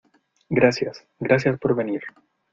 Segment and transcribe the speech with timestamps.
[0.49, 1.05] gracias.
[1.19, 2.01] gracias por venir.